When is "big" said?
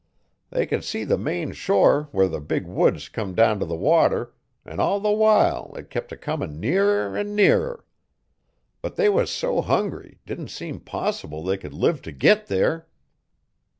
2.41-2.65